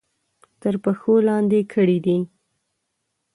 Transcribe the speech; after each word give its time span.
تر 0.61 0.75
پښو 0.83 1.13
لاندې 1.27 1.59
کړي 1.73 1.97
دي. 2.05 2.17